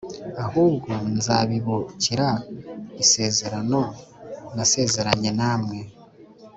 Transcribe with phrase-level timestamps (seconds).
[0.45, 2.29] Ahubwo nzabibukira
[3.03, 3.81] isezerano
[4.55, 5.77] nasezeranye namwe.